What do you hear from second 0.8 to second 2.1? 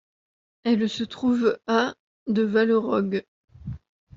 se trouve à